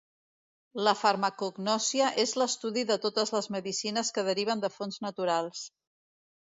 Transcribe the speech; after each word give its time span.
La 0.87 0.93
farmacognòsia 1.01 2.07
és 2.25 2.33
l'estudi 2.43 2.87
de 2.93 2.99
totes 3.07 3.35
les 3.37 3.51
medicines 3.59 4.13
que 4.17 4.29
deriven 4.33 4.67
de 4.67 4.75
fonts 4.79 5.03
naturals. 5.09 5.67